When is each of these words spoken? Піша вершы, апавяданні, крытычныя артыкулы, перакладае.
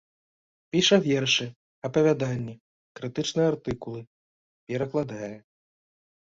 Піша 0.75 0.97
вершы, 1.07 1.45
апавяданні, 1.89 2.55
крытычныя 3.01 3.47
артыкулы, 3.53 4.01
перакладае. 4.73 5.29